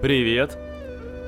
Привет! 0.00 0.56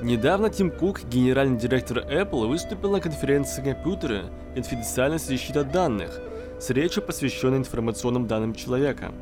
Недавно 0.00 0.48
Тим 0.48 0.70
Кук, 0.70 1.02
генеральный 1.02 1.58
директор 1.58 1.98
Apple, 1.98 2.46
выступил 2.46 2.92
на 2.92 3.00
конференции 3.00 3.64
компьютера 3.64 4.26
«Конфиденциальность 4.54 5.26
защита 5.26 5.64
данных» 5.64 6.20
с 6.60 6.70
речью, 6.70 7.02
посвященной 7.02 7.58
информационным 7.58 8.28
данным 8.28 8.54
человека. 8.54 9.12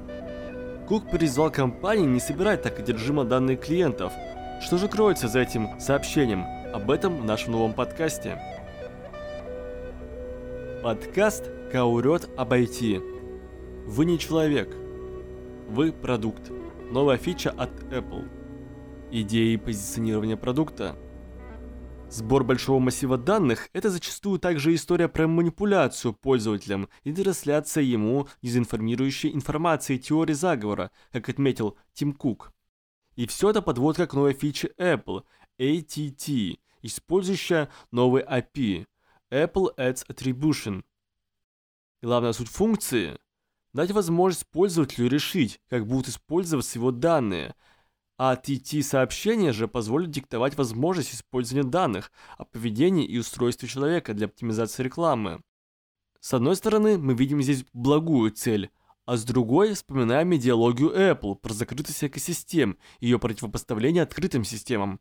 Кук 0.87 1.11
призвал 1.11 1.51
компании 1.51 2.05
не 2.05 2.21
собирать 2.21 2.61
так 2.61 2.79
одержимо 2.79 3.25
данные 3.25 3.57
клиентов. 3.57 4.13
Что 4.61 4.77
же 4.77 4.87
кроется 4.87 5.29
за 5.29 5.41
этим 5.41 5.81
сообщением? 5.81 6.45
Об 6.75 6.91
этом 6.91 7.23
в 7.23 7.25
нашем 7.25 7.53
новом 7.53 7.73
подкасте. 7.73 8.39
Подкаст 10.83 11.51
«Каурет 11.73 12.29
об 12.37 12.53
IT». 12.53 13.03
Вы 13.87 14.05
не 14.05 14.19
человек. 14.19 14.69
Вы 15.71 15.91
продукт. 15.91 16.51
Новая 16.91 17.17
фича 17.17 17.49
от 17.57 17.71
Apple 17.91 18.38
идеи 19.11 19.57
позиционирования 19.57 20.37
продукта. 20.37 20.97
Сбор 22.11 22.45
большого 22.45 22.79
массива 22.79 23.19
данных– 23.19 23.69
это 23.73 23.91
зачастую 23.91 24.39
также 24.39 24.75
история 24.75 25.09
про 25.09 25.27
манипуляцию 25.27 26.15
пользователем 26.15 26.89
и 27.05 27.13
трансляция 27.13 27.85
ему 27.85 28.29
дезинформирующей 28.41 29.35
информации 29.35 29.99
теории 29.99 30.33
заговора, 30.33 30.91
как 31.13 31.29
отметил 31.29 31.77
Тим 31.93 32.15
Кук. 32.15 32.53
И 33.15 33.27
все 33.27 33.51
это 33.51 33.61
подводка 33.61 34.07
к 34.07 34.15
новой 34.15 34.33
фиче 34.33 34.73
Apple– 34.79 35.25
ATT, 35.59 36.59
использующая 36.83 37.69
новый 37.91 38.23
API– 38.23 38.87
Apple 39.31 39.77
Ads 39.77 40.07
Attribution. 40.09 40.83
Главная 42.01 42.33
суть 42.33 42.49
функции– 42.49 43.19
дать 43.75 43.91
возможность 43.91 44.47
пользователю 44.49 45.09
решить, 45.09 45.61
как 45.69 45.87
будут 45.87 46.09
использоваться 46.09 46.79
его 46.79 46.91
данные– 46.91 47.55
а 48.19 48.35
TT-сообщение 48.35 49.53
же 49.53 49.69
позволит 49.69 50.11
диктовать 50.11 50.59
возможность 50.59 51.15
использования 51.15 51.69
данных 51.69 52.11
о 52.37 52.45
поведении 52.45 53.07
и 53.07 53.17
устройстве 53.17 53.69
человека 53.69 54.13
для 54.13 54.27
оптимизации 54.27 54.83
рекламы. 54.83 55.41
С 56.21 56.35
одной 56.35 56.57
стороны, 56.57 56.99
мы 56.99 57.15
видим 57.15 57.41
здесь 57.41 57.65
благую 57.73 58.33
цель, 58.33 58.71
а 59.07 59.17
с 59.17 59.25
другой 59.25 59.75
вспоминаем 59.75 60.35
идеологию 60.35 60.91
Apple 60.91 61.37
про 61.37 61.55
закрытость 61.55 62.03
экосистем 62.03 62.77
и 62.99 63.07
ее 63.07 63.21
противопоставление 63.21 64.03
открытым 64.03 64.43
системам. 64.43 65.01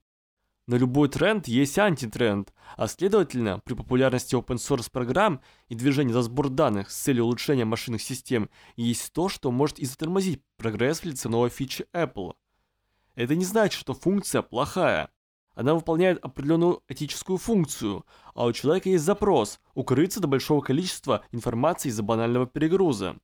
На 0.68 0.76
любой 0.76 1.10
тренд 1.10 1.48
есть 1.48 1.80
антитренд, 1.80 2.54
а 2.76 2.88
следовательно, 2.88 3.62
при 3.66 3.73
популярности 3.73 4.36
open 4.36 4.58
source 4.58 4.92
программ 4.92 5.42
и 5.70 5.76
движении 5.76 6.14
за 6.14 6.22
сбор 6.22 6.50
данных 6.50 6.92
с 6.92 6.98
целью 6.98 7.23
улучшения 7.23 7.66
машинных 7.66 8.02
систем 8.02 8.50
есть 8.76 9.12
то, 9.12 9.28
что 9.28 9.50
может 9.50 9.80
и 9.80 9.86
затормозить 9.86 10.42
прогресс 10.58 11.00
в 11.00 11.06
лице 11.06 11.30
новой 11.30 11.50
фичи 11.50 11.88
Apple– 11.94 12.34
это 13.18 13.36
не 13.36 13.46
значит, 13.46 13.80
что 13.80 13.94
функция 13.94 14.44
плохая. 14.44 15.10
Она 15.56 15.73
выполняет 15.73 16.23
определенную 16.23 16.84
этическую 16.88 17.40
функцию, 17.40 18.06
а 18.36 18.46
у 18.46 18.54
человека 18.54 18.90
есть 18.90 19.04
запрос– 19.04 19.60
укрыться 19.73 20.20
до 20.20 20.28
большого 20.28 20.62
количества 20.62 21.26
информации 21.32 21.90
из-за 21.90 22.04
банального 22.04 22.45
перегруза. 22.45 23.18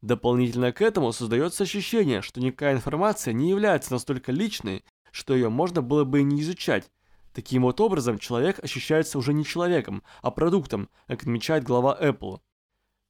Дополнительно 0.00 0.72
к 0.72 0.80
этому 0.80 1.12
создается 1.12 1.64
ощущение, 1.64 2.22
что 2.22 2.40
никакая 2.40 2.72
информация 2.72 3.34
не 3.34 3.50
является 3.50 3.92
настолько 3.92 4.32
личной, 4.32 4.82
что 5.10 5.34
ее 5.34 5.50
можно 5.50 5.82
было 5.82 6.04
бы 6.04 6.20
и 6.20 6.24
не 6.24 6.40
изучать. 6.40 6.90
Таким 7.34 7.62
вот 7.62 7.82
образом, 7.82 8.18
человек 8.18 8.64
ощущается 8.64 9.18
уже 9.18 9.34
не 9.34 9.44
человеком, 9.44 10.02
а 10.22 10.30
продуктом, 10.30 10.88
как 11.06 11.20
отмечает 11.20 11.64
глава 11.64 11.98
Apple. 12.00 12.40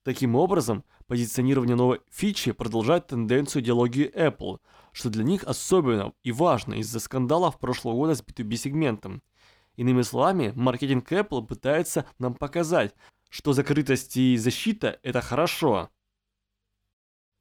Таким 0.05 0.37
образом, 0.37 0.85
позиционирование 1.07 1.77
новой 1.77 2.01
фичи 2.11 2.53
продолжает 2.53 3.09
тенденцию 3.09 3.63
идеологии 3.63 4.11
Apple, 4.15 4.61
что 4.93 5.11
для 5.11 5.25
них 5.25 5.45
особенно 5.45 6.13
и 6.23 6.33
важно 6.33 6.75
из-за 6.75 7.01
скандалов 7.01 7.59
прошлого 7.59 7.95
года 7.95 8.15
с 8.15 8.23
B2B 8.23 8.57
сегментом. 8.57 9.23
Иными 9.77 10.03
словами, 10.03 10.53
маркетинг 10.57 11.11
Apple 11.13 11.47
пытается 11.47 12.07
нам 12.19 12.35
показать, 12.35 12.95
что 13.29 13.53
закрытость 13.53 14.17
и 14.17 14.37
защита– 14.37 14.99
это 15.03 15.21
хорошо. 15.21 15.91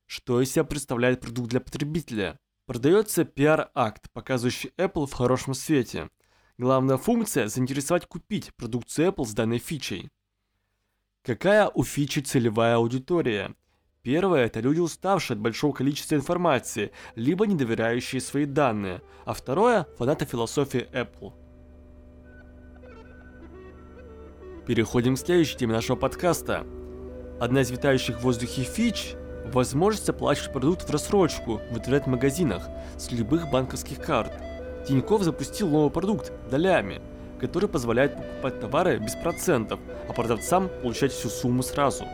Что 0.06 0.42
из 0.42 0.52
себя 0.52 0.64
представляет 0.64 1.22
продукт 1.22 1.50
для 1.50 1.60
потребителя? 1.60 2.40
Продается 2.66 3.24
пиар-акт, 3.24 4.12
показывающий 4.12 4.72
Apple 4.78 5.06
в 5.06 5.14
хорошем 5.14 5.54
свете. 5.54 6.10
Главная 6.58 6.98
функция– 6.98 7.48
заинтересовать 7.50 8.08
купить 8.08 8.54
продукцию 8.56 9.10
Apple 9.10 9.26
с 9.26 9.34
данной 9.34 9.60
фичей. 9.60 10.10
Какая 11.28 11.68
у 11.68 11.84
фичи 11.84 12.20
целевая 12.20 12.78
аудитория? 12.78 13.54
Первое– 14.02 14.46
это 14.46 14.62
люди, 14.62 14.80
уставшие 14.80 15.36
от 15.36 15.42
большого 15.42 15.74
количества 15.74 16.16
информации, 16.16 16.94
либо 17.16 17.46
не 17.46 17.54
доверяющие 17.54 18.22
свои 18.22 18.46
данные. 18.46 19.02
А 19.26 19.34
второе– 19.34 19.88
фанаты 19.98 20.24
философии 20.24 20.88
Apple. 20.94 21.34
Переходим 24.66 25.16
к 25.16 25.20
следующей 25.20 25.58
теме 25.58 25.74
нашего 25.74 25.98
подкаста. 25.98 26.66
Одна 27.42 27.60
из 27.60 27.72
витающих 27.72 28.20
в 28.20 28.24
воздухе 28.24 28.64
фич– 28.64 29.16
возможность 29.48 30.08
оплачивать 30.08 30.54
продукт 30.54 30.88
в 30.88 30.90
рассрочку 30.90 31.58
в 31.58 31.78
интернет-магазинах 31.78 32.70
с 32.98 33.12
любых 33.12 33.52
банковских 33.52 34.00
карт. 34.00 34.32
Тинькофф 34.88 35.24
запустил 35.24 35.68
новый 35.68 35.92
продукт– 35.92 36.32
долями– 36.50 37.02
который 37.40 37.70
позволяет 37.70 38.16
покупать 38.16 38.60
товары 38.60 38.98
без 39.00 39.16
процентов, 39.16 39.80
а 40.08 40.14
продавцам 40.14 40.70
получать 40.82 41.12
всю 41.12 41.30
сумму 41.30 41.64
сразу. 41.64 42.06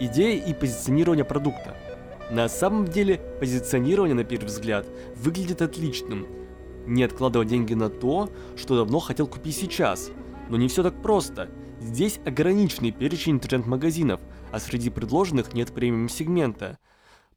Идея 0.00 0.42
и 0.42 0.54
позиционирование 0.54 1.24
продукта. 1.24 1.76
На 2.30 2.48
самом 2.48 2.86
деле, 2.86 3.20
позиционирование 3.38 4.14
на 4.14 4.24
первый 4.24 4.46
взгляд 4.46 4.86
выглядит 5.16 5.62
отличным. 5.62 6.26
Не 6.86 7.02
откладывать 7.02 7.48
деньги 7.48 7.74
на 7.74 7.90
то, 7.90 8.30
что 8.56 8.76
давно 8.76 9.00
хотел 9.00 9.26
купить 9.26 9.56
сейчас. 9.56 10.10
Но 10.48 10.56
не 10.56 10.68
все 10.68 10.82
так 10.82 11.02
просто. 11.02 11.50
Здесь 11.80 12.18
ограниченный 12.24 12.92
перечень 12.92 13.32
интернет-магазинов, 13.32 14.20
а 14.52 14.58
среди 14.58 14.90
предложенных 14.90 15.54
нет 15.54 15.72
премиум-сегмента. 15.72 16.78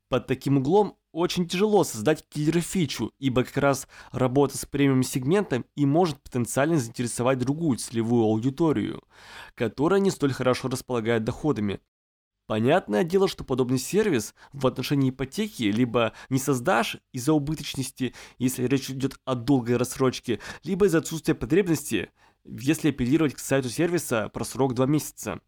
Под 0.10 0.28
таким 0.28 0.58
углом 0.58 0.96
очень 1.14 1.48
тяжело 1.48 1.86
создать 1.86 2.28
киллер-фичу, 2.28 3.14
ибо 3.20 3.44
как 3.46 3.58
раз 3.58 3.88
работа 4.12 4.58
с 4.58 4.66
премиум-сегментом 4.66 5.64
и 5.76 5.86
может 5.86 6.22
потенциально 6.22 6.78
заинтересовать 6.78 7.40
другую 7.40 7.78
целевую 7.78 8.26
аудиторию, 8.26 9.04
которая 9.56 10.02
не 10.02 10.12
столь 10.12 10.34
хорошо 10.34 10.68
располагает 10.68 11.24
доходами. 11.24 11.80
Понятное 12.46 13.06
дело, 13.06 13.30
что 13.30 13.46
подобный 13.46 13.78
сервис 13.78 14.36
в 14.52 14.68
отношении 14.68 15.12
ипотеки 15.12 15.64
либо 15.64 16.12
не 16.30 16.40
создашь 16.40 16.98
из-за 17.14 17.32
убыточности, 17.32 18.14
если 18.38 18.66
речь 18.66 18.90
идет 18.90 19.18
о 19.24 19.36
долгой 19.36 19.78
рассрочке, 19.78 20.42
либо 20.64 20.88
из-за 20.88 20.98
отсутствия 20.98 21.36
потребности, 21.36 22.12
если 22.44 22.90
апеллировать 22.90 23.36
к 23.36 23.40
сайту 23.40 23.70
сервиса 23.70 24.28
про 24.28 24.44
срок 24.44 24.74
2 24.74 24.86
месяца. 24.88 25.40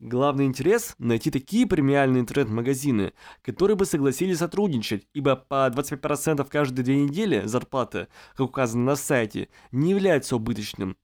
Главный 0.00 0.46
интерес– 0.46 0.96
найти 0.98 1.30
такие 1.30 1.66
премиальные 1.66 2.22
интернет-магазины, 2.22 3.12
которые 3.42 3.76
бы 3.76 3.86
согласились 3.86 4.38
сотрудничать, 4.38 5.06
ибо 5.14 5.36
по 5.36 5.68
25% 5.68 6.46
каждые 6.50 6.84
две 6.84 6.96
недели 7.04 7.42
зарплаты, 7.46 8.08
как 8.32 8.48
указано 8.48 8.84
на 8.84 8.96
сайте, 8.96 9.48
не 9.70 9.90
является 9.90 10.34
убыточным. 10.34 10.96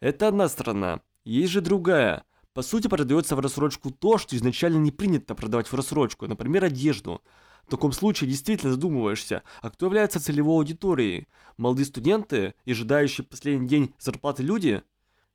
Это 0.00 0.28
одна 0.28 0.48
сторона. 0.48 1.00
Есть 1.24 1.52
же 1.52 1.62
другая. 1.62 2.24
По 2.52 2.62
сути, 2.62 2.86
продается 2.86 3.34
в 3.34 3.40
рассрочку 3.40 3.90
то, 3.90 4.18
что 4.18 4.36
изначально 4.36 4.78
не 4.78 4.92
принято 4.92 5.34
продавать 5.34 5.68
в 5.68 5.74
рассрочку, 5.74 6.26
например, 6.26 6.64
одежду. 6.64 7.22
В 7.66 7.70
таком 7.70 7.92
случае 7.92 8.28
действительно 8.28 8.72
задумываешься, 8.72 9.42
а 9.62 9.70
кто 9.70 9.86
является 9.86 10.20
целевой 10.20 10.56
аудиторией? 10.56 11.28
Молодые 11.56 11.86
студенты 11.86 12.54
ожидающие 12.66 13.24
последний 13.24 13.68
день 13.68 13.94
зарплаты 13.98 14.42
люди? 14.42 14.82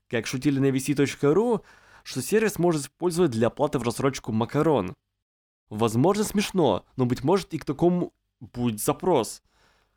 Как 0.09 0.27
шутили 0.27 0.59
на 0.59 0.69
vc.ru, 0.69 1.61
что 2.03 2.21
сервис 2.21 2.59
может 2.59 2.83
использовать 2.83 3.31
для 3.31 3.47
оплаты 3.47 3.79
в 3.79 3.83
рассрочку 3.83 4.31
макарон. 4.31 4.93
Возможно 5.69 6.23
смешно, 6.23 6.85
но 6.97 7.05
быть 7.05 7.23
может 7.23 7.53
и 7.53 7.57
к 7.57 7.65
такому 7.65 8.13
будет 8.39 8.81
запрос. 8.81 9.41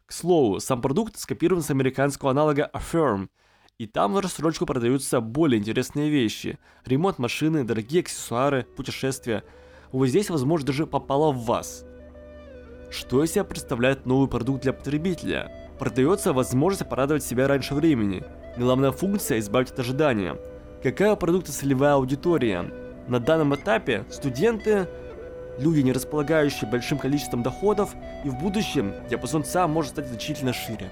К 0.07 0.13
слову, 0.13 0.61
сам 0.61 0.81
продукт 0.81 1.19
скопирован 1.19 1.63
с 1.63 1.71
американского 1.71 2.31
аналога 2.31 2.71
Affirm, 2.73 3.29
и 3.77 3.87
там 3.87 4.15
в 4.15 4.21
рассрочку 4.21 4.65
продаются 4.65 5.21
более 5.21 5.61
интересные 5.61 6.09
вещи. 6.09 6.59
Ремонт 6.87 7.19
машины, 7.19 7.65
дорогие 7.65 8.01
аксессуары, 8.01 8.65
путешествия. 8.77 9.45
Вот 9.91 10.07
здесь, 10.07 10.31
возможно, 10.31 10.69
даже 10.69 10.87
попало 10.87 11.33
в 11.33 11.45
вас. 11.45 11.85
Что 12.91 13.23
из 13.23 13.33
себя 13.33 13.45
представляет 13.45 14.07
новый 14.07 14.29
продукт 14.29 14.63
для 14.63 14.73
потребителя? 14.73 15.53
Продается 15.79 16.33
возможность 16.33 16.89
порадовать 16.89 17.25
себя 17.25 17.49
раньше 17.49 17.75
времени. 17.75 18.23
Главная 18.57 18.93
функция– 18.93 19.39
избавить 19.41 19.73
от 19.73 19.81
ожидания– 19.81 20.39
Какая 20.87 21.17
продукта 21.17 21.51
целевая 21.51 21.95
аудитория? 21.95 22.71
На 23.09 23.19
данном 23.19 23.57
этапе 23.57 24.05
студенты, 24.09 24.87
люди, 25.59 25.81
не 25.81 25.91
располагающие 25.91 26.71
большим 26.71 26.97
количеством 26.99 27.43
доходов, 27.43 27.97
и 28.25 28.29
в 28.29 28.39
будущем 28.39 28.95
диапазон 29.11 29.43
ЦА 29.43 29.67
может 29.67 29.91
стать 29.91 30.07
значительно 30.07 30.53
шире. 30.53 30.89